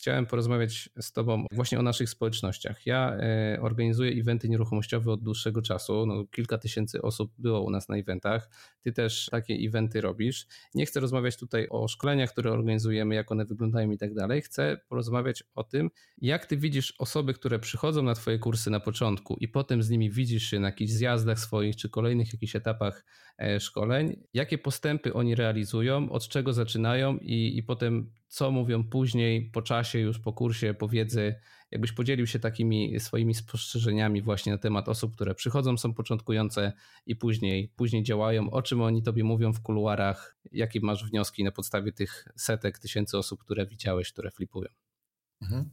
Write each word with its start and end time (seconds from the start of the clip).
Chciałem 0.00 0.26
porozmawiać 0.26 0.88
z 1.00 1.12
Tobą 1.12 1.44
właśnie 1.52 1.78
o 1.78 1.82
naszych 1.82 2.10
społecznościach. 2.10 2.86
Ja 2.86 3.16
e, 3.16 3.58
organizuję 3.60 4.20
eventy 4.20 4.48
nieruchomościowe 4.48 5.12
od 5.12 5.22
dłuższego 5.22 5.62
czasu. 5.62 6.06
No, 6.06 6.24
kilka 6.26 6.58
tysięcy 6.58 7.02
osób 7.02 7.32
było 7.38 7.60
u 7.60 7.70
nas 7.70 7.88
na 7.88 7.96
eventach. 7.96 8.50
Ty 8.82 8.92
też 8.92 9.28
takie 9.30 9.54
eventy 9.54 10.00
robisz. 10.00 10.46
Nie 10.74 10.86
chcę 10.86 11.00
rozmawiać 11.00 11.36
tutaj 11.36 11.66
o 11.70 11.88
szkoleniach, 11.88 12.32
które 12.32 12.52
organizujemy, 12.52 13.14
jak 13.14 13.32
one 13.32 13.44
wyglądają 13.44 13.90
i 13.90 13.98
tak 13.98 14.14
dalej. 14.14 14.42
Chcę 14.42 14.80
porozmawiać 14.88 15.44
o 15.54 15.64
tym, 15.64 15.90
jak 16.18 16.46
Ty 16.46 16.56
widzisz 16.56 16.94
osoby, 16.98 17.34
które 17.34 17.58
przychodzą 17.58 18.02
na 18.02 18.14
Twoje 18.14 18.38
kursy 18.38 18.70
na 18.70 18.80
początku 18.80 19.36
i 19.40 19.48
potem 19.48 19.82
z 19.82 19.90
nimi 19.90 20.10
widzisz 20.10 20.42
się 20.42 20.60
na 20.60 20.68
jakichś 20.68 20.92
zjazdach 20.92 21.38
swoich 21.38 21.76
czy 21.76 21.88
kolejnych 21.88 22.32
jakichś 22.32 22.56
etapach 22.56 23.04
e, 23.38 23.60
szkoleń, 23.60 24.16
jakie 24.34 24.58
postępy 24.58 25.14
oni 25.14 25.34
realizują, 25.34 26.10
od 26.10 26.28
czego 26.28 26.52
zaczynają 26.52 27.16
i, 27.16 27.58
i 27.58 27.62
potem 27.62 28.12
co 28.30 28.50
mówią 28.50 28.84
później, 28.84 29.50
po 29.50 29.62
czasie, 29.62 29.89
już 29.98 30.18
po 30.18 30.32
kursie, 30.32 30.74
po 30.74 30.88
wiedzy, 30.88 31.34
jakbyś 31.70 31.92
podzielił 31.92 32.26
się 32.26 32.38
takimi 32.38 33.00
swoimi 33.00 33.34
spostrzeżeniami 33.34 34.22
właśnie 34.22 34.52
na 34.52 34.58
temat 34.58 34.88
osób, 34.88 35.14
które 35.14 35.34
przychodzą, 35.34 35.76
są 35.78 35.94
początkujące 35.94 36.72
i 37.06 37.16
później, 37.16 37.72
później 37.76 38.02
działają, 38.02 38.50
o 38.50 38.62
czym 38.62 38.82
oni 38.82 39.02
tobie 39.02 39.24
mówią 39.24 39.52
w 39.52 39.60
kuluarach, 39.60 40.36
jakie 40.52 40.80
masz 40.80 41.10
wnioski 41.10 41.44
na 41.44 41.52
podstawie 41.52 41.92
tych 41.92 42.28
setek, 42.36 42.78
tysięcy 42.78 43.18
osób, 43.18 43.44
które 43.44 43.66
widziałeś, 43.66 44.12
które 44.12 44.30
flipują. 44.30 44.68
Mhm. 45.42 45.70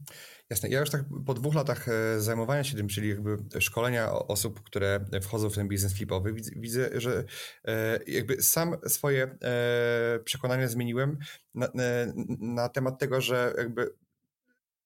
Jasne. 0.50 0.68
Ja 0.68 0.80
już 0.80 0.90
tak 0.90 1.04
po 1.26 1.34
dwóch 1.34 1.54
latach 1.54 1.88
e, 1.88 2.20
zajmowania 2.20 2.64
się 2.64 2.76
tym, 2.76 2.88
czyli 2.88 3.08
jakby 3.08 3.60
szkolenia 3.60 4.12
osób, 4.12 4.62
które 4.62 5.00
wchodzą 5.22 5.50
w 5.50 5.54
ten 5.54 5.68
biznes 5.68 5.94
flipowy, 5.94 6.34
widzę, 6.56 7.00
że 7.00 7.24
e, 7.64 8.00
jakby 8.06 8.42
sam 8.42 8.76
swoje 8.86 9.38
e, 9.42 10.18
przekonania 10.24 10.68
zmieniłem 10.68 11.18
na, 11.54 11.68
na 12.40 12.68
temat 12.68 12.98
tego, 12.98 13.20
że 13.20 13.54
jakby 13.58 13.94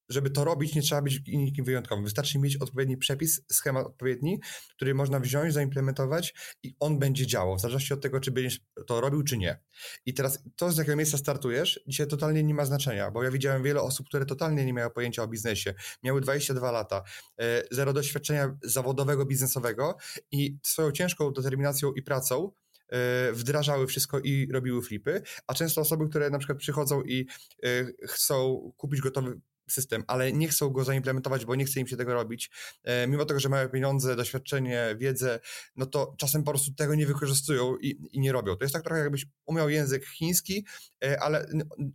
żeby 0.09 0.29
to 0.29 0.45
robić, 0.45 0.75
nie 0.75 0.81
trzeba 0.81 1.01
być 1.01 1.21
nikim 1.27 1.65
wyjątkowym. 1.65 2.03
Wystarczy 2.03 2.39
mieć 2.39 2.57
odpowiedni 2.57 2.97
przepis, 2.97 3.41
schemat 3.51 3.85
odpowiedni, 3.85 4.39
który 4.75 4.93
można 4.93 5.19
wziąć, 5.19 5.53
zaimplementować 5.53 6.33
i 6.63 6.75
on 6.79 6.99
będzie 6.99 7.27
działał, 7.27 7.55
w 7.55 7.61
zależności 7.61 7.93
od 7.93 8.01
tego, 8.01 8.19
czy 8.19 8.31
będziesz 8.31 8.59
to 8.87 9.01
robił, 9.01 9.23
czy 9.23 9.37
nie. 9.37 9.59
I 10.05 10.13
teraz 10.13 10.43
to, 10.55 10.71
z 10.71 10.77
jakiego 10.77 10.95
miejsca 10.95 11.17
startujesz, 11.17 11.79
dzisiaj 11.87 12.07
totalnie 12.07 12.43
nie 12.43 12.53
ma 12.53 12.65
znaczenia, 12.65 13.11
bo 13.11 13.23
ja 13.23 13.31
widziałem 13.31 13.63
wiele 13.63 13.81
osób, 13.81 14.07
które 14.07 14.25
totalnie 14.25 14.65
nie 14.65 14.73
miały 14.73 14.91
pojęcia 14.91 15.23
o 15.23 15.27
biznesie. 15.27 15.73
Miały 16.03 16.21
22 16.21 16.71
lata, 16.71 17.03
e, 17.39 17.63
zero 17.71 17.93
doświadczenia 17.93 18.57
zawodowego, 18.63 19.25
biznesowego 19.25 19.97
i 20.31 20.57
swoją 20.63 20.91
ciężką 20.91 21.31
determinacją 21.31 21.93
i 21.93 22.01
pracą 22.01 22.51
e, 22.89 23.31
wdrażały 23.33 23.87
wszystko 23.87 24.19
i 24.19 24.51
robiły 24.51 24.81
flipy, 24.81 25.21
a 25.47 25.53
często 25.53 25.81
osoby, 25.81 26.09
które 26.09 26.29
na 26.29 26.37
przykład 26.37 26.57
przychodzą 26.57 27.01
i 27.01 27.27
e, 27.63 27.85
chcą 28.07 28.71
kupić 28.77 29.01
gotowy 29.01 29.39
system, 29.67 30.03
ale 30.07 30.33
nie 30.33 30.47
chcą 30.47 30.69
go 30.69 30.83
zaimplementować, 30.83 31.45
bo 31.45 31.55
nie 31.55 31.65
chce 31.65 31.79
im 31.79 31.87
się 31.87 31.97
tego 31.97 32.13
robić. 32.13 32.51
E, 32.83 33.07
mimo 33.07 33.25
tego, 33.25 33.39
że 33.39 33.49
mają 33.49 33.69
pieniądze, 33.69 34.15
doświadczenie, 34.15 34.95
wiedzę, 34.97 35.39
no 35.75 35.85
to 35.85 36.15
czasem 36.17 36.43
po 36.43 36.51
prostu 36.51 36.73
tego 36.73 36.95
nie 36.95 37.05
wykorzystują 37.05 37.77
i, 37.77 37.89
i 38.11 38.19
nie 38.19 38.31
robią. 38.31 38.55
To 38.55 38.63
jest 38.63 38.73
tak 38.73 38.83
trochę 38.83 39.01
jakbyś 39.01 39.25
umiał 39.45 39.69
język 39.69 40.05
chiński, 40.05 40.65
e, 41.03 41.19
ale 41.19 41.47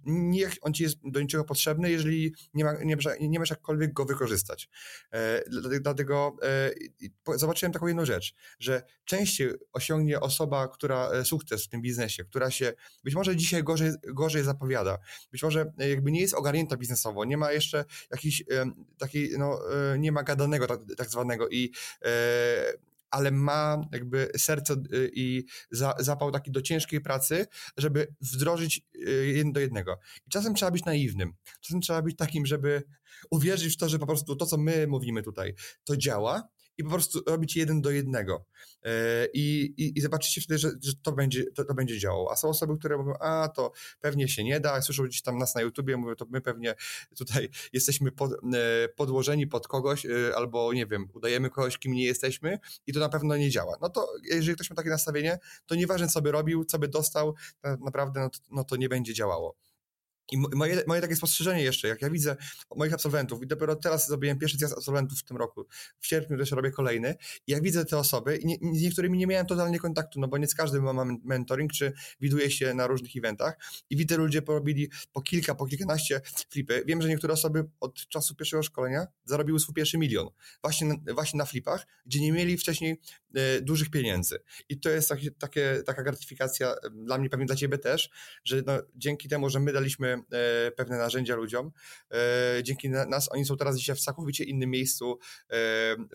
niech 0.05 0.55
on 0.61 0.75
ci 0.75 0.83
jest 0.83 0.99
do 1.05 1.21
niczego 1.21 1.45
potrzebny, 1.45 1.91
jeżeli 1.91 2.34
nie, 2.55 2.65
ma, 2.65 2.73
nie, 2.73 2.97
nie 3.21 3.39
masz 3.39 3.51
jakkolwiek 3.51 3.93
go 3.93 4.05
wykorzystać. 4.05 4.69
E, 5.12 5.43
dlatego 5.83 6.37
zobaczyłem 7.37 7.73
taką 7.73 7.87
jedną 7.87 8.05
rzecz, 8.05 8.34
że 8.59 8.83
częściej 9.05 9.51
osiągnie 9.73 10.21
osoba, 10.21 10.69
która 10.69 11.25
sukces 11.25 11.65
w 11.65 11.69
tym 11.69 11.83
biznesie, 11.83 12.25
która 12.25 12.51
się 12.51 12.73
być 13.05 13.15
może 13.15 13.37
dzisiaj 13.37 13.65
gorzej, 13.65 13.93
gorzej 14.15 14.45
zapowiada, 14.45 14.99
być 15.33 15.43
może 15.43 15.73
jakby 15.78 16.12
nie 16.12 16.21
jest 16.21 16.34
ogarnięta 16.34 16.77
biznesowo, 16.77 17.25
nie 17.25 17.37
ma 17.37 17.53
jeszcze 17.59 17.85
jakiś 18.11 18.45
taki, 18.99 19.29
no, 19.39 19.61
e, 19.93 19.99
nie 19.99 20.13
ma 20.13 20.23
gadanego 20.23 20.67
tak, 20.67 20.81
tak 20.97 21.11
zwanego 21.11 21.49
i 21.49 21.73
e, 22.05 22.09
ale 23.11 23.31
ma 23.31 23.81
jakby 23.93 24.31
serce 24.37 24.75
e, 24.75 24.77
i 25.13 25.47
zapał 25.99 26.31
taki 26.31 26.51
do 26.51 26.63
ciężkiej 26.63 27.01
pracy, 27.01 27.47
żeby 27.77 28.15
wdrożyć 28.21 28.83
jeden 29.23 29.53
do 29.53 29.61
jednego. 29.61 29.99
I 30.27 30.31
czasem 30.31 30.55
trzeba 30.55 30.71
być 30.71 30.85
naiwnym. 30.85 31.33
Czasem 31.61 31.81
trzeba 31.81 32.03
być 32.03 32.17
takim, 32.17 32.47
żeby 32.47 32.83
uwierzyć 33.31 33.75
w 33.75 33.77
to, 33.77 33.89
że 33.89 33.99
po 33.99 34.07
prostu 34.07 34.37
to, 34.37 34.47
co 34.47 34.57
my 34.57 34.87
mówimy 34.87 35.23
tutaj, 35.23 35.55
to 35.85 35.97
działa 35.97 36.49
i 36.78 36.84
po 36.84 36.91
prostu 36.91 37.21
robić 37.27 37.56
jeden 37.56 37.81
do 37.81 37.91
jednego. 37.91 38.44
E, 38.84 39.27
I, 39.33 39.75
i, 39.77 39.99
i 39.99 40.00
zobaczycie 40.00 40.41
wtedy, 40.41 40.59
że, 40.59 40.71
że 40.83 40.93
to, 41.03 41.12
będzie, 41.12 41.44
to, 41.44 41.65
to, 41.65 41.75
będzie 41.75 41.99
działało. 41.99 42.33
A 42.33 42.37
są 42.37 42.49
osoby, 42.49 42.78
które 42.78 42.99
mówią, 42.99 43.15
a 43.21 43.49
to 43.49 43.72
pewnie 44.00 44.28
się 44.28 44.44
nie 44.44 44.61
da, 44.61 44.83
słyszą 44.83 45.05
gdzieś 45.05 45.22
tam 45.22 45.39
nas 45.39 45.55
na 45.55 45.61
YouTubie, 45.61 45.97
mówią, 45.97 46.15
to 46.15 46.27
my 46.31 46.41
pewnie 46.41 46.75
tutaj 47.16 47.49
jesteśmy 47.72 48.12
pod, 48.12 48.33
e, 48.33 48.89
podłożeni 48.97 49.47
pod 49.47 49.69
kogoś, 49.69 50.06
e, 50.06 50.37
albo 50.37 50.72
nie 50.72 50.87
wiem, 50.87 51.09
udajemy 51.15 51.50
kogoś, 51.50 51.78
kim 51.78 51.93
nie 51.93 52.05
jesteśmy 52.05 52.59
i 52.87 52.93
to 52.93 53.00
na 53.00 53.09
pewno 53.09 53.37
nie 53.37 53.50
działa. 53.50 53.77
No 53.81 53.89
to 53.89 54.12
jeżeli 54.31 54.55
ktoś 54.55 54.71
ma 54.71 54.77
takie 54.77 54.91
nastawienie, 54.91 55.39
to 55.66 55.75
nieważne 55.75 56.09
co 56.09 56.22
by 56.22 56.33
robił, 56.33 56.65
co 56.65 56.78
by 56.78 56.89
dostał, 56.89 57.34
naprawdę 57.81 58.21
no 58.21 58.31
to, 58.31 58.39
no 58.50 58.65
to 58.65 58.77
nie 58.77 58.89
będzie 58.89 59.15
działało. 59.15 59.56
I 60.33 60.39
moje, 60.39 60.83
moje 60.87 61.00
takie 61.00 61.16
spostrzeżenie 61.16 61.62
jeszcze, 61.62 61.89
jak 61.89 62.03
ja 62.03 62.11
widzę 62.11 62.37
moich 62.77 62.94
absolwentów, 62.94 63.43
i 63.43 63.47
dopiero 63.47 63.77
teraz 63.77 64.09
zrobiłem 64.09 64.39
pierwszy 64.39 64.59
zjazd 64.59 64.75
absolwentów 64.75 65.19
w 65.19 65.25
tym 65.25 65.37
roku, 65.37 65.66
w 66.00 66.06
sierpniu 66.06 66.39
też 66.39 66.50
robię 66.50 66.71
kolejny, 66.71 67.15
i 67.47 67.53
jak 67.53 67.62
widzę 67.62 67.84
te 67.84 67.99
osoby, 67.99 68.37
i 68.37 68.47
nie, 68.47 68.56
z 68.78 68.83
niektórymi 68.83 69.19
nie 69.19 69.27
miałem 69.27 69.47
totalnie 69.47 69.78
kontaktu, 69.78 70.21
no 70.21 70.28
bo 70.28 70.39
nie 70.39 70.47
z 70.47 70.55
każdym 70.55 70.84
mam 70.84 71.19
mentoring, 71.25 71.72
czy 71.72 71.93
widuję 72.21 72.50
się 72.50 72.75
na 72.75 72.87
różnych 72.87 73.16
eventach, 73.16 73.59
i 73.91 73.97
widzę, 73.97 74.16
ludzie 74.16 74.43
porobili 74.43 74.91
po 75.12 75.22
kilka, 75.22 75.55
po 75.55 75.66
kilkanaście 75.66 76.21
flipy. 76.50 76.83
Wiem, 76.87 77.03
że 77.03 77.09
niektóre 77.09 77.34
osoby 77.34 77.65
od 77.81 78.09
czasu 78.09 78.34
pierwszego 78.34 78.62
szkolenia 78.62 79.06
zarobiły 79.25 79.60
swój 79.60 79.75
pierwszy 79.75 79.99
milion, 79.99 80.28
właśnie, 80.62 80.95
właśnie 81.15 81.39
na 81.39 81.45
flipach, 81.45 81.87
gdzie 82.06 82.21
nie 82.21 82.33
mieli 82.33 82.56
wcześniej 82.56 83.00
e, 83.34 83.60
dużych 83.60 83.91
pieniędzy. 83.91 84.39
I 84.69 84.81
to 84.81 84.91
jest 84.91 85.09
takie, 85.09 85.31
takie, 85.31 85.83
taka 85.87 86.03
gratyfikacja 86.03 86.75
dla 86.93 87.19
mnie, 87.19 87.31
pewnie 87.31 87.47
dla 87.47 87.56
ciebie 87.56 87.78
też, 87.78 88.10
że 88.45 88.62
no, 88.66 88.78
dzięki 88.97 89.28
temu, 89.28 89.50
że 89.50 89.60
my 89.60 89.72
daliśmy 89.72 90.18
E, 90.33 90.71
pewne 90.71 90.99
narzędzia 90.99 91.37
ludziom. 91.37 91.71
E, 92.11 92.62
dzięki 92.62 92.91
nas 92.91 93.33
oni 93.33 93.45
są 93.45 93.56
teraz 93.56 93.77
dzisiaj 93.77 93.97
w 93.97 94.01
całkowicie 94.01 94.45
innym 94.45 94.71
miejscu 94.71 95.19
e, 95.51 95.56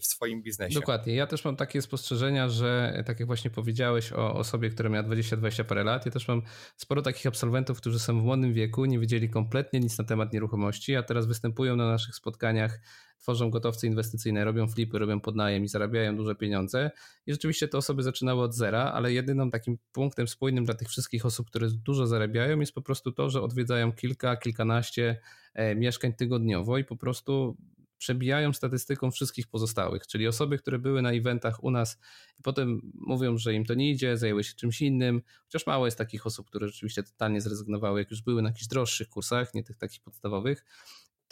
w 0.02 0.06
swoim 0.06 0.44
biznesie. 0.44 0.80
Dokładnie. 0.80 1.16
Ja 1.16 1.28
też 1.28 1.46
mam 1.46 1.56
takie 1.56 1.82
spostrzeżenia, 1.82 2.50
że 2.50 3.04
tak 3.06 3.20
jak 3.20 3.28
właśnie 3.28 3.52
powiedziałeś 3.52 4.14
o 4.14 4.34
osobie, 4.34 4.70
która 4.70 4.90
miała 4.90 5.08
20-20 5.08 5.64
parę 5.64 5.84
lat, 5.84 6.06
ja 6.06 6.12
też 6.12 6.28
mam 6.28 6.42
sporo 6.78 7.02
takich 7.02 7.28
absolwentów, 7.28 7.78
którzy 7.78 8.00
są 8.00 8.22
w 8.22 8.24
młodym 8.24 8.54
wieku, 8.54 8.86
nie 8.86 9.00
wiedzieli 9.00 9.30
kompletnie 9.30 9.80
nic 9.80 9.98
na 9.98 10.04
temat 10.04 10.34
nieruchomości, 10.34 10.96
a 10.96 11.04
teraz 11.04 11.26
występują 11.26 11.76
na 11.76 11.88
naszych 11.88 12.16
spotkaniach 12.16 12.80
tworzą 13.24 13.50
gotowce 13.50 13.88
inwestycyjne, 13.88 14.46
robią 14.46 14.68
flipy, 14.68 15.00
robią 15.00 15.20
podnajem 15.20 15.64
i 15.64 15.68
zarabiają 15.68 16.18
duże 16.18 16.36
pieniądze. 16.36 16.92
I 17.26 17.32
rzeczywiście 17.32 17.68
te 17.68 17.78
osoby 17.78 18.04
zaczynały 18.04 18.42
od 18.42 18.56
zera, 18.56 18.92
ale 18.94 19.14
jedynym 19.14 19.52
takim 19.52 19.78
punktem 19.92 20.28
spójnym 20.28 20.66
dla 20.66 20.74
tych 20.74 20.90
wszystkich 20.90 21.26
osób, 21.26 21.50
które 21.50 21.68
dużo 21.86 22.08
zarabiają, 22.08 22.60
jest 22.60 22.74
po 22.74 22.82
prostu 22.82 23.12
to, 23.12 23.30
że 23.30 23.42
odwiedzają 23.42 23.92
kilka, 23.92 24.38
kilkanaście 24.38 25.20
e, 25.54 25.76
mieszkań 25.76 26.14
tygodniowo 26.14 26.78
i 26.78 26.84
po 26.84 26.96
prostu 26.96 27.58
przebijają 28.04 28.54
statystyką 28.54 29.12
wszystkich 29.12 29.48
pozostałych, 29.48 30.08
czyli 30.08 30.28
osoby, 30.28 30.58
które 30.58 30.80
były 30.80 31.02
na 31.02 31.12
eventach 31.12 31.64
u 31.64 31.72
nas 31.72 32.00
i 32.40 32.42
potem 32.42 32.92
mówią, 32.94 33.38
że 33.38 33.54
im 33.54 33.66
to 33.66 33.74
nie 33.74 33.92
idzie, 33.92 34.18
zajęły 34.18 34.44
się 34.44 34.54
czymś 34.56 34.82
innym, 34.82 35.22
chociaż 35.44 35.68
mało 35.68 35.86
jest 35.86 35.98
takich 35.98 36.26
osób, 36.26 36.48
które 36.48 36.68
rzeczywiście 36.68 37.04
totalnie 37.04 37.42
zrezygnowały, 37.42 38.00
jak 38.00 38.12
już 38.12 38.22
były 38.22 38.42
na 38.42 38.50
jakichś 38.50 38.68
droższych 38.68 39.10
kursach, 39.10 39.54
nie 39.54 39.64
tych 39.64 39.78
takich 39.78 40.02
podstawowych, 40.02 40.66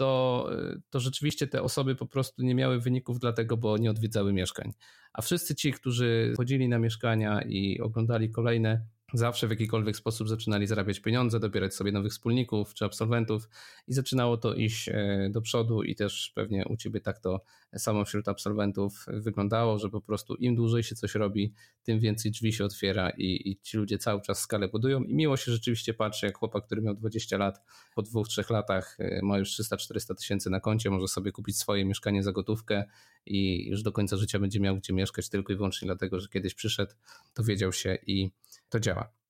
to, 0.02 0.50
to 0.90 1.00
rzeczywiście 1.00 1.48
te 1.48 1.62
osoby 1.62 1.96
po 1.96 2.06
prostu 2.06 2.44
nie 2.44 2.56
miały 2.56 2.80
wyników 2.80 3.20
dlatego, 3.20 3.58
bo 3.58 3.78
nie 3.78 3.92
odwiedzały 3.92 4.34
mieszkań. 4.34 4.74
A 5.14 5.22
wszyscy 5.22 5.56
ci, 5.56 5.74
którzy 5.74 6.34
chodzili 6.38 6.68
na 6.68 6.80
mieszkania 6.80 7.42
i 7.42 7.80
oglądali 7.80 8.30
kolejne, 8.30 8.86
zawsze 9.14 9.48
w 9.48 9.50
jakikolwiek 9.50 9.98
sposób 9.98 10.30
zaczynali 10.30 10.68
zarabiać 10.68 11.00
pieniądze, 11.00 11.40
dobierać 11.40 11.76
sobie 11.76 11.92
nowych 11.92 12.12
wspólników 12.12 12.74
czy 12.74 12.86
absolwentów 12.86 13.50
i 13.88 13.94
zaczynało 13.94 14.38
to 14.38 14.54
iść 14.54 14.90
e, 14.90 15.30
do 15.32 15.42
przodu 15.42 15.84
i 15.84 15.96
też 15.96 16.32
pewnie 16.36 16.66
u 16.70 16.78
ciebie 16.78 17.02
tak 17.02 17.20
to 17.20 17.42
samo 17.78 18.06
wśród 18.06 18.28
absolwentów 18.28 19.06
wyglądało, 19.08 19.80
że 19.80 19.90
po 19.90 20.02
prostu 20.02 20.36
im 20.36 20.56
dłużej 20.56 20.84
się 20.84 20.96
coś 20.96 21.16
robi, 21.16 21.54
tym 21.84 22.00
więcej 22.00 22.32
drzwi 22.32 22.54
się 22.54 22.66
otwiera 22.66 23.10
i, 23.10 23.50
i 23.50 23.60
ci 23.62 23.78
ludzie 23.78 23.98
cały 23.98 24.22
czas 24.22 24.40
skalę 24.40 24.68
budują 24.68 25.04
i 25.04 25.16
miło 25.16 25.38
się 25.38 25.52
rzeczywiście 25.52 25.94
patrzy, 25.94 26.26
jak 26.26 26.38
chłopak, 26.38 26.66
który 26.66 26.82
miał 26.82 26.96
20 26.96 27.38
lat, 27.38 27.62
po 27.96 28.02
dwóch, 28.02 28.28
trzech 28.28 28.50
latach 28.50 29.00
y, 29.00 29.20
ma 29.24 29.38
już 29.38 29.50
300-400 29.60 30.16
tysięcy 30.16 30.50
na 30.50 30.60
koncie, 30.60 30.90
może 30.90 31.08
sobie 31.08 31.32
kupić 31.32 31.58
swoje 31.58 31.86
mieszkanie 31.86 32.24
za 32.24 32.32
gotówkę 32.32 32.84
i 33.26 33.70
już 33.70 33.84
do 33.84 33.92
końca 33.92 34.18
życia 34.18 34.40
będzie 34.40 34.60
miał 34.60 34.78
gdzie 34.78 34.94
mieszkać 34.94 35.30
tylko 35.30 35.54
i 35.54 35.56
wyłącznie 35.56 35.86
dlatego, 35.86 36.20
że 36.20 36.28
kiedyś 36.28 36.54
przyszedł, 36.54 36.94
dowiedział 37.36 37.74
się 37.74 37.98
i 38.08 38.32
to 38.70 38.80
działa. 38.80 39.21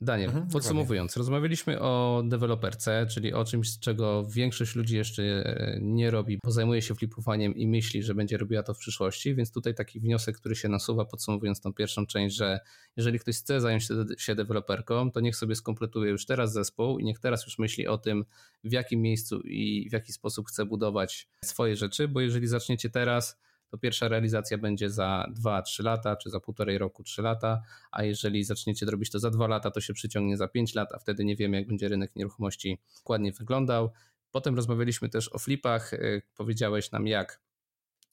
Daniel, 0.00 0.28
mhm, 0.28 0.48
podsumowując, 0.48 1.10
dokładnie. 1.10 1.20
rozmawialiśmy 1.20 1.80
o 1.80 2.22
deweloperce, 2.26 3.06
czyli 3.10 3.32
o 3.32 3.44
czymś, 3.44 3.78
czego 3.78 4.26
większość 4.26 4.74
ludzi 4.74 4.96
jeszcze 4.96 5.22
e, 5.22 5.78
nie 5.82 6.10
robi, 6.10 6.38
bo 6.44 6.50
zajmuje 6.50 6.82
się 6.82 6.94
flipowaniem 6.94 7.54
i 7.54 7.66
myśli, 7.66 8.02
że 8.02 8.14
będzie 8.14 8.36
robiła 8.36 8.62
to 8.62 8.74
w 8.74 8.78
przyszłości, 8.78 9.34
więc 9.34 9.52
tutaj 9.52 9.74
taki 9.74 10.00
wniosek, 10.00 10.36
który 10.36 10.56
się 10.56 10.68
nasuwa, 10.68 11.04
podsumowując 11.04 11.60
tą 11.60 11.72
pierwszą 11.72 12.06
część, 12.06 12.36
że 12.36 12.60
jeżeli 12.96 13.18
ktoś 13.18 13.36
chce 13.36 13.60
zająć 13.60 13.88
się 14.18 14.34
deweloperką, 14.34 15.10
to 15.10 15.20
niech 15.20 15.36
sobie 15.36 15.54
skompletuje 15.54 16.10
już 16.10 16.26
teraz 16.26 16.52
zespół 16.52 16.98
i 16.98 17.04
niech 17.04 17.18
teraz 17.18 17.46
już 17.46 17.58
myśli 17.58 17.86
o 17.86 17.98
tym, 17.98 18.24
w 18.64 18.72
jakim 18.72 19.02
miejscu 19.02 19.40
i 19.40 19.88
w 19.90 19.92
jaki 19.92 20.12
sposób 20.12 20.48
chce 20.48 20.66
budować 20.66 21.28
swoje 21.44 21.76
rzeczy, 21.76 22.08
bo 22.08 22.20
jeżeli 22.20 22.46
zaczniecie 22.46 22.90
teraz, 22.90 23.38
to 23.70 23.78
pierwsza 23.78 24.08
realizacja 24.08 24.58
będzie 24.58 24.90
za 24.90 25.26
2-3 25.44 25.84
lata, 25.84 26.16
czy 26.16 26.30
za 26.30 26.40
półtorej 26.40 26.78
roku 26.78 27.02
3 27.02 27.22
lata, 27.22 27.62
a 27.90 28.04
jeżeli 28.04 28.44
zaczniecie 28.44 28.86
robić 28.86 29.10
to 29.10 29.18
za 29.18 29.30
2 29.30 29.46
lata, 29.46 29.70
to 29.70 29.80
się 29.80 29.92
przyciągnie 29.92 30.36
za 30.36 30.48
5 30.48 30.74
lat, 30.74 30.92
a 30.92 30.98
wtedy 30.98 31.24
nie 31.24 31.36
wiemy, 31.36 31.56
jak 31.56 31.66
będzie 31.66 31.88
rynek 31.88 32.16
nieruchomości 32.16 32.78
dokładnie 32.96 33.32
wyglądał. 33.32 33.90
Potem 34.30 34.56
rozmawialiśmy 34.56 35.08
też 35.08 35.28
o 35.32 35.38
flipach. 35.38 35.92
Y, 35.92 36.22
powiedziałeś 36.34 36.92
nam, 36.92 37.06
jak 37.06 37.40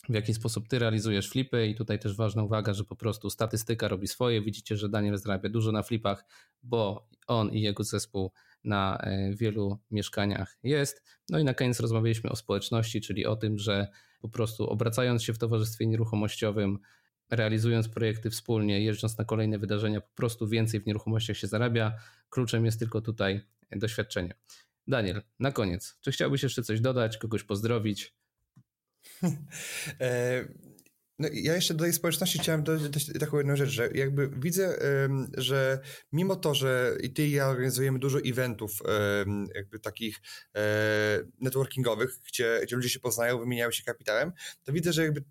w 0.10 0.14
jaki 0.14 0.34
sposób 0.34 0.68
ty 0.68 0.80
realizujesz 0.80 1.30
flipy 1.30 1.68
i 1.68 1.76
tutaj 1.76 2.00
też 2.00 2.16
ważna 2.16 2.44
uwaga, 2.44 2.74
że 2.74 2.84
po 2.84 2.96
prostu 2.96 3.30
statystyka 3.30 3.88
robi 3.88 4.08
swoje. 4.08 4.42
Widzicie, 4.42 4.78
że 4.78 4.90
Daniel 4.90 5.18
zarabia 5.18 5.50
dużo 5.50 5.72
na 5.72 5.84
flipach, 5.84 6.26
bo 6.64 7.10
on 7.28 7.50
i 7.50 7.62
jego 7.62 7.84
zespół 7.84 8.32
na 8.64 8.98
e, 8.98 9.36
wielu 9.36 9.80
mieszkaniach 9.92 10.58
jest. 10.64 11.04
No 11.30 11.40
i 11.40 11.44
na 11.44 11.54
koniec 11.54 11.80
rozmawialiśmy 11.80 12.30
o 12.30 12.36
społeczności, 12.36 13.02
czyli 13.02 13.26
o 13.26 13.36
tym, 13.36 13.58
że 13.58 13.88
po 14.26 14.30
prostu 14.30 14.70
obracając 14.70 15.24
się 15.24 15.34
w 15.34 15.38
towarzystwie 15.38 15.88
nieruchomościowym, 15.88 16.80
realizując 17.32 17.90
projekty 17.90 18.30
wspólnie, 18.30 18.82
jeżdżąc 18.82 19.18
na 19.18 19.26
kolejne 19.26 19.60
wydarzenia, 19.60 20.02
po 20.02 20.16
prostu 20.16 20.48
więcej 20.48 20.80
w 20.80 20.86
nieruchomościach 20.86 21.38
się 21.38 21.48
zarabia. 21.48 21.94
Kluczem 22.30 22.66
jest 22.66 22.80
tylko 22.80 23.02
tutaj 23.02 23.42
doświadczenie. 23.72 24.34
Daniel, 24.88 25.22
na 25.40 25.52
koniec, 25.52 25.98
czy 26.02 26.12
chciałbyś 26.12 26.44
jeszcze 26.44 26.64
coś 26.64 26.82
dodać, 26.82 27.18
kogoś 27.18 27.44
pozdrowić? 27.44 28.16
no, 31.20 31.28
ja 31.34 31.56
jeszcze 31.56 31.74
do 31.74 31.84
tej 31.84 31.94
społeczności 31.94 32.40
chciałem 32.40 32.64
dodać 32.64 33.06
taką 33.20 33.38
jedną 33.38 33.56
rzecz, 33.56 33.70
że 33.70 33.90
jakby 33.94 34.30
widzę, 34.30 34.80
że 35.38 35.80
mimo 36.12 36.36
to, 36.36 36.56
że 36.56 36.98
i 37.04 37.14
ty 37.14 37.28
i 37.28 37.32
ja 37.32 37.48
organizujemy 37.48 38.00
dużo 38.00 38.20
eventów 38.26 38.72
jakby 39.56 39.80
takich 39.80 40.22
e, 40.56 41.20
networkingowych, 41.42 42.20
gdzie, 42.28 42.60
gdzie 42.64 42.76
ludzie 42.76 42.90
się 42.90 43.00
poznają, 43.00 43.40
wymieniają 43.40 43.72
się 43.72 43.84
kapitałem, 43.84 44.32
to 44.64 44.74
widzę, 44.74 44.94
że 44.94 45.04
jakby 45.04 45.24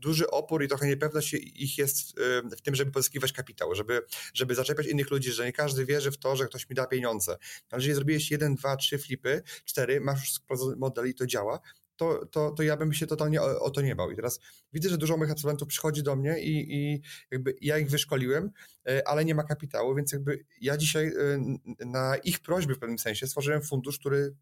duży 0.00 0.30
opór 0.30 0.64
i 0.64 0.68
trochę 0.68 0.86
niepewność 0.86 1.34
ich 1.34 1.78
jest 1.78 2.20
w 2.58 2.60
tym, 2.62 2.74
żeby 2.74 2.90
pozyskiwać 2.90 3.32
kapitał, 3.32 3.74
żeby, 3.74 4.02
żeby 4.34 4.54
zaczepiać 4.54 4.86
innych 4.86 5.10
ludzi, 5.10 5.32
że 5.32 5.44
nie 5.44 5.52
każdy 5.52 5.84
wierzy 5.84 6.10
w 6.10 6.18
to, 6.18 6.36
że 6.36 6.46
ktoś 6.46 6.70
mi 6.70 6.76
da 6.76 6.86
pieniądze. 6.86 7.36
Ale 7.70 7.78
jeżeli 7.78 7.94
zrobiłeś 7.94 8.30
jeden, 8.30 8.54
dwa, 8.54 8.76
trzy 8.76 8.98
flipy, 8.98 9.42
cztery, 9.64 10.00
masz 10.00 10.20
już 10.20 10.58
model 10.76 11.08
i 11.08 11.14
to 11.14 11.26
działa, 11.26 11.60
to, 11.96 12.26
to, 12.26 12.50
to 12.50 12.62
ja 12.62 12.76
bym 12.76 12.92
się 12.92 13.06
totalnie 13.06 13.42
o, 13.42 13.60
o, 13.60 13.70
to 13.70 13.80
nie 13.80 13.96
bał. 13.96 14.10
I 14.10 14.16
teraz 14.16 14.40
widzę, 14.72 14.88
że 14.88 14.98
dużo 14.98 15.16
moich 15.16 15.30
absolwentów 15.30 15.68
przychodzi 15.68 16.02
do 16.02 16.16
mnie 16.16 16.40
i, 16.40 16.76
i 16.76 17.02
jakby 17.30 17.54
ja 17.60 17.78
ich 17.78 17.90
wyszkoliłem, 17.90 18.50
e, 18.88 19.08
ale 19.08 19.24
nie 19.24 19.34
ma 19.34 19.42
kapitału, 19.42 19.94
więc 19.94 20.12
jakby 20.12 20.44
ja 20.60 20.76
dzisiaj 20.76 21.06
e, 21.06 21.84
na 21.86 22.16
ich 22.16 22.40
prośby 22.40 22.74
w 22.74 22.78
pewnym 22.78 22.98
sensie 22.98 23.26
stworzyłem 23.26 23.62
fundusz, 23.62 23.98
który 23.98 24.34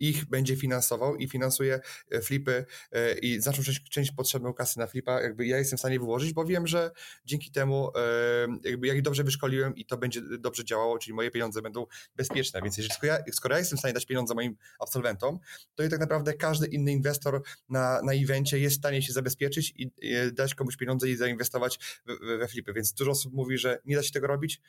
ich 0.00 0.24
będzie 0.24 0.56
finansował 0.56 1.16
i 1.16 1.28
finansuje 1.28 1.80
e, 2.10 2.20
flipy 2.20 2.64
e, 2.92 3.18
i 3.18 3.40
znaczną 3.40 3.64
część, 3.64 3.90
część 3.90 4.12
potrzebną 4.12 4.54
kasy 4.54 4.78
na 4.78 4.86
flipa, 4.86 5.20
jakby 5.20 5.46
ja 5.46 5.58
jestem 5.58 5.76
w 5.76 5.80
stanie 5.80 5.98
wyłożyć, 5.98 6.32
bo 6.32 6.44
wiem, 6.44 6.66
że 6.66 6.90
dzięki 7.24 7.50
temu 7.50 7.90
e, 7.96 8.68
jakby 8.68 8.86
ja 8.86 8.94
ich 8.94 9.02
dobrze 9.02 9.24
wyszkoliłem 9.24 9.76
i 9.76 9.86
to 9.86 9.96
będzie 9.96 10.20
dobrze 10.38 10.64
działało, 10.64 10.98
czyli 10.98 11.14
moje 11.14 11.30
pieniądze 11.30 11.62
będą 11.62 11.86
bezpieczne, 12.16 12.62
więc 12.62 12.76
jeżeli, 12.76 12.94
skoro, 12.94 13.12
ja, 13.12 13.18
skoro 13.32 13.54
ja 13.54 13.58
jestem 13.58 13.76
w 13.76 13.80
stanie 13.80 13.94
dać 13.94 14.06
pieniądze 14.06 14.34
moim 14.34 14.56
absolwentom, 14.80 15.38
to 15.74 15.84
i 15.84 15.88
tak 15.88 16.00
naprawdę 16.00 16.34
każdy 16.34 16.66
inny 16.66 16.92
inwestor 16.92 17.42
na, 17.68 18.02
na 18.02 18.12
evencie 18.12 18.58
jest 18.58 18.76
w 18.76 18.78
stanie 18.78 19.02
się 19.02 19.12
zabezpieczyć 19.12 19.74
i 19.76 19.90
dać 20.32 20.54
komuś 20.54 20.76
pieniądze 20.76 21.08
i 21.08 21.16
zainwestować 21.16 21.78
we, 22.06 22.38
we 22.38 22.48
flipy, 22.48 22.72
więc 22.72 22.92
dużo 22.92 23.10
osób 23.10 23.32
mówi, 23.32 23.58
że 23.58 23.78
nie 23.84 23.96
da 23.96 24.02
się 24.02 24.12
tego 24.12 24.26
robić 24.26 24.60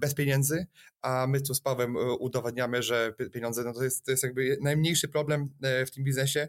bez 0.00 0.14
pieniędzy, 0.14 0.66
a 1.02 1.26
my 1.26 1.40
tu 1.40 1.54
z 1.54 1.60
Pawłem 1.60 1.96
udowadniamy, 2.18 2.82
że 2.82 3.14
pieniądze 3.32 3.64
no 3.64 3.72
to 3.72 3.84
jest, 3.84 4.04
to 4.04 4.10
jest 4.10 4.22
jakby 4.22 4.33
najmniejszy 4.60 5.08
problem 5.08 5.48
e, 5.62 5.86
w 5.86 5.90
tym 5.90 6.04
biznesie. 6.04 6.48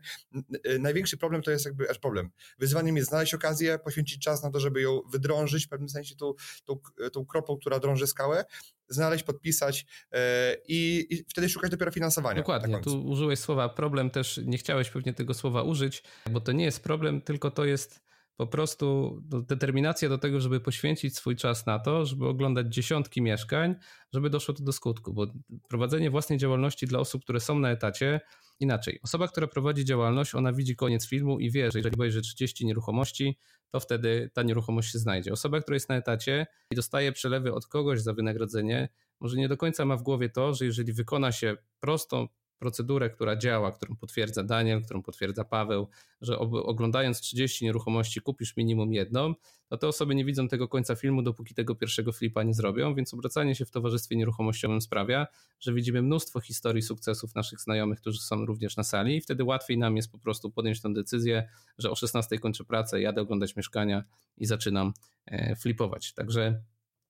E, 0.64 0.80
największy 0.80 1.18
problem 1.18 1.42
to 1.42 1.52
jest 1.52 1.66
jakby 1.66 1.90
aż 1.90 2.00
problem. 2.00 2.30
Wyzwaniem 2.60 2.98
jest 2.98 3.10
znaleźć 3.10 3.34
okazję, 3.34 3.80
poświęcić 3.80 4.24
czas 4.24 4.44
na 4.44 4.52
to, 4.52 4.60
żeby 4.60 4.82
ją 4.82 5.02
wydrążyć 5.12 5.66
w 5.66 5.70
pewnym 5.70 5.90
sensie 5.90 6.16
tą, 6.16 6.34
tą, 6.66 6.80
tą 7.14 7.26
kropą, 7.26 7.58
która 7.58 7.80
drąży 7.80 8.08
skałę, 8.08 8.46
znaleźć, 8.90 9.24
podpisać 9.24 9.86
e, 10.12 10.56
i, 10.68 11.08
i, 11.10 11.26
wtedy 11.30 11.50
szukać 11.50 11.72
dopiero 11.72 11.92
finansowania. 11.92 12.40
Dokładnie, 12.40 12.82
tu 12.82 13.06
użyłeś 13.06 13.40
słowa 13.40 13.70
problem, 13.70 14.10
też 14.10 14.40
nie 14.46 14.58
chciałeś 14.58 14.90
pewnie 14.90 15.14
tego 15.14 15.34
słowa 15.34 15.64
użyć, 15.64 16.04
bo 16.32 16.42
to 16.42 16.52
nie 16.52 16.66
jest 16.66 16.84
problem, 16.84 17.22
tylko 17.22 17.52
to 17.52 17.66
jest 17.66 18.05
po 18.38 18.48
prostu 18.48 19.20
determinacja 19.26 20.10
do 20.10 20.18
tego, 20.18 20.40
żeby 20.40 20.60
poświęcić 20.60 21.16
swój 21.16 21.36
czas 21.36 21.66
na 21.66 21.80
to, 21.80 22.06
żeby 22.06 22.28
oglądać 22.28 22.74
dziesiątki 22.74 23.22
mieszkań, 23.22 23.76
żeby 24.14 24.30
doszło 24.30 24.54
to 24.54 24.64
do 24.64 24.72
skutku, 24.72 25.14
bo 25.14 25.28
prowadzenie 25.70 26.10
własnej 26.10 26.40
działalności 26.40 26.88
dla 26.88 27.00
osób, 27.00 27.24
które 27.24 27.40
są 27.40 27.60
na 27.60 27.72
etacie, 27.72 28.22
inaczej. 28.60 29.00
Osoba, 29.04 29.28
która 29.28 29.48
prowadzi 29.48 29.86
działalność, 29.86 30.36
ona 30.36 30.54
widzi 30.54 30.76
koniec 30.76 31.08
filmu 31.08 31.40
i 31.40 31.52
wie, 31.52 31.72
że 31.72 31.80
jeżeli 31.80 31.96
obejrzy 31.96 32.22
30 32.22 32.66
nieruchomości, 32.66 33.38
to 33.72 33.80
wtedy 33.80 34.32
ta 34.34 34.44
nieruchomość 34.44 34.92
się 34.92 35.00
znajdzie. 35.00 35.34
Osoba, 35.34 35.62
która 35.62 35.76
jest 35.76 35.90
na 35.90 35.96
etacie 35.96 36.48
i 36.72 36.76
dostaje 36.76 37.12
przelewy 37.12 37.54
od 37.54 37.68
kogoś 37.68 38.02
za 38.02 38.14
wynagrodzenie, 38.14 38.90
może 39.20 39.38
nie 39.38 39.48
do 39.48 39.58
końca 39.58 39.86
ma 39.86 39.98
w 39.98 40.04
głowie 40.04 40.30
to, 40.30 40.54
że 40.54 40.66
jeżeli 40.66 40.94
wykona 40.94 41.32
się 41.32 41.58
prostą, 41.80 42.28
procedurę, 42.60 43.10
która 43.10 43.36
działa, 43.36 43.72
którą 43.72 43.96
potwierdza 43.96 44.44
Daniel, 44.44 44.84
którą 44.84 45.02
potwierdza 45.02 45.46
Paweł, 45.46 45.88
że 46.22 46.40
oglądając 46.40 47.22
30 47.22 47.66
nieruchomości 47.66 48.22
kupisz 48.22 48.58
minimum 48.58 48.94
jedną, 48.94 49.34
to 49.68 49.78
te 49.78 49.88
osoby 49.88 50.16
nie 50.16 50.26
widzą 50.26 50.48
tego 50.48 50.68
końca 50.68 50.96
filmu, 50.96 51.22
dopóki 51.22 51.56
tego 51.56 51.76
pierwszego 51.76 52.12
flipa 52.12 52.44
nie 52.44 52.54
zrobią, 52.54 52.96
więc 52.96 53.14
obracanie 53.14 53.56
się 53.56 53.66
w 53.66 53.72
towarzystwie 53.72 54.16
nieruchomościowym 54.16 54.82
sprawia, 54.82 55.28
że 55.60 55.74
widzimy 55.74 56.02
mnóstwo 56.02 56.40
historii 56.40 56.82
sukcesów 56.82 57.36
naszych 57.36 57.60
znajomych, 57.60 58.00
którzy 58.00 58.20
są 58.20 58.46
również 58.46 58.78
na 58.78 58.84
sali 58.84 59.18
i 59.18 59.22
wtedy 59.22 59.44
łatwiej 59.44 59.78
nam 59.78 59.96
jest 59.96 60.12
po 60.12 60.20
prostu 60.20 60.52
podjąć 60.52 60.82
tę 60.82 60.94
decyzję, 60.94 61.50
że 61.78 61.92
o 61.92 61.96
16 61.96 62.40
kończę 62.40 62.64
pracę, 62.64 63.02
jadę 63.02 63.22
oglądać 63.22 63.56
mieszkania 63.56 64.04
i 64.38 64.46
zaczynam 64.46 64.94
e, 65.26 65.56
flipować. 65.56 66.14
Także 66.14 66.62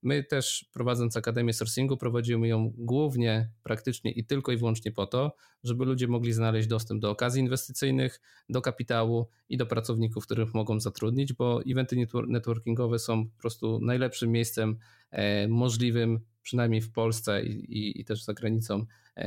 My 0.06 0.24
też 0.24 0.66
prowadząc 0.74 1.18
Akademię 1.18 1.54
Sourcingu 1.54 1.98
prowadzimy 1.98 2.48
ją 2.48 2.74
głównie, 2.78 3.50
praktycznie 3.64 4.12
i 4.12 4.26
tylko 4.26 4.52
i 4.52 4.58
wyłącznie 4.58 4.92
po 4.92 5.08
to, 5.08 5.36
żeby 5.64 5.86
ludzie 5.86 6.08
mogli 6.08 6.34
znaleźć 6.34 6.68
dostęp 6.68 7.02
do 7.02 7.10
okazji 7.10 7.42
inwestycyjnych, 7.42 8.22
do 8.50 8.62
kapitału 8.62 9.30
i 9.50 9.58
do 9.58 9.66
pracowników, 9.66 10.26
których 10.26 10.54
mogą 10.54 10.80
zatrudnić, 10.80 11.34
bo 11.34 11.62
eventy 11.68 12.08
networkingowe 12.28 13.00
są 13.00 13.30
po 13.30 13.42
prostu 13.42 13.80
najlepszym 13.80 14.32
miejscem 14.32 14.78
e, 15.12 15.48
możliwym, 15.48 16.20
przynajmniej 16.42 16.82
w 16.82 16.92
Polsce 16.92 17.46
i, 17.46 17.78
i, 17.78 18.02
i 18.02 18.06
też 18.06 18.24
za 18.24 18.34
granicą, 18.34 18.86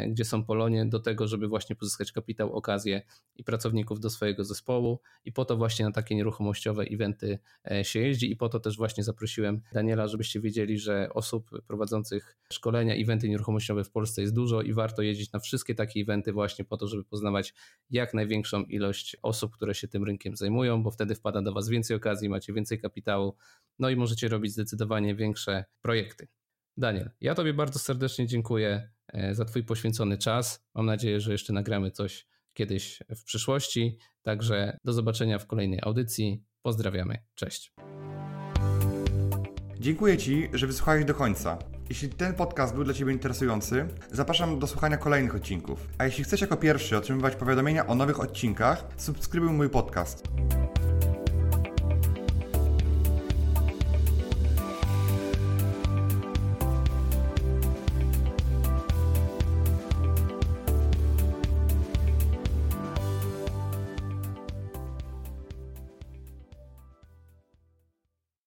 gdzie 0.08 0.24
są 0.24 0.44
Polonie, 0.44 0.86
do 0.86 1.00
tego, 1.00 1.28
żeby 1.28 1.48
właśnie 1.48 1.76
pozyskać 1.76 2.12
kapitał, 2.12 2.52
okazję 2.52 3.02
i 3.36 3.44
pracowników 3.44 4.00
do 4.00 4.10
swojego 4.10 4.44
zespołu. 4.44 5.00
I 5.24 5.32
po 5.32 5.44
to 5.44 5.56
właśnie 5.56 5.84
na 5.84 5.92
takie 5.92 6.14
nieruchomościowe 6.14 6.82
eventy 6.82 7.38
e, 7.70 7.84
się 7.84 8.00
jeździ. 8.00 8.30
I 8.30 8.36
po 8.36 8.48
to 8.48 8.60
też 8.60 8.76
właśnie 8.76 9.04
zaprosiłem 9.04 9.62
Daniela, 9.72 10.08
żebyście 10.08 10.40
wiedzieli, 10.40 10.78
że 10.78 11.08
osób 11.14 11.50
prowadzących 11.66 12.36
szkolenia, 12.52 12.94
eventy 12.94 13.28
nieruchomościowe 13.28 13.84
w 13.84 13.90
Polsce 13.90 14.22
jest 14.22 14.34
dużo 14.34 14.62
i 14.62 14.72
warto 14.72 15.02
jeździć 15.02 15.32
na 15.32 15.40
wszystkie 15.40 15.74
takie 15.74 16.00
eventy 16.00 16.32
właśnie 16.32 16.64
po 16.64 16.76
to, 16.76 16.88
żeby 16.88 17.04
poznawać 17.04 17.54
jak 17.90 18.14
największą 18.14 18.62
ilość 18.62 19.16
osób, 19.22 19.56
które 19.56 19.74
się 19.74 19.88
tym 19.88 20.04
rynkiem 20.04 20.36
zajmują, 20.36 20.82
bo 20.82 20.90
wtedy 20.90 21.14
wpada 21.14 21.42
do 21.42 21.52
Was 21.52 21.68
więcej 21.68 21.96
okazji, 21.96 22.28
macie 22.28 22.52
więcej 22.52 22.80
kapitału, 22.80 23.36
no 23.78 23.90
i 23.90 23.96
możecie 23.96 24.28
robić 24.28 24.52
zdecydowanie 24.52 25.14
większe 25.14 25.64
projekty. 25.82 26.28
Daniel, 26.76 27.10
ja 27.20 27.34
Tobie 27.34 27.54
bardzo 27.54 27.78
serdecznie 27.78 28.26
dziękuję 28.26 28.68
e, 28.68 28.90
za 29.32 29.44
Twój 29.44 29.64
poświęcony 29.64 30.18
czas. 30.18 30.64
Mam 30.74 30.86
nadzieję, 30.86 31.20
że 31.20 31.32
jeszcze 31.32 31.52
nagramy 31.52 31.90
coś 31.90 32.26
kiedyś 32.52 33.02
w 33.16 33.24
przyszłości. 33.24 33.98
Także 34.22 34.78
do 34.84 34.92
zobaczenia 34.92 35.38
w 35.38 35.46
kolejnej 35.46 35.78
audycji. 35.82 36.44
Pozdrawiamy. 36.62 37.18
Cześć. 37.34 37.72
Dziękuję 39.80 40.18
Ci, 40.18 40.48
że 40.52 40.66
wysłuchałeś 40.66 41.04
do 41.04 41.14
końca. 41.14 41.58
Jeśli 41.88 42.08
ten 42.08 42.34
podcast 42.34 42.74
był 42.74 42.84
dla 42.84 42.94
Ciebie 42.94 43.12
interesujący, 43.12 43.88
zapraszam 44.12 44.58
do 44.58 44.66
słuchania 44.66 44.96
kolejnych 44.96 45.34
odcinków. 45.34 45.88
A 45.98 46.04
jeśli 46.04 46.24
chcesz 46.24 46.40
jako 46.40 46.56
pierwszy 46.56 46.96
otrzymywać 46.96 47.36
powiadomienia 47.36 47.86
o 47.86 47.94
nowych 47.94 48.20
odcinkach, 48.20 48.84
subskrybuj 48.96 49.50
mój 49.50 49.70
podcast. 49.70 50.22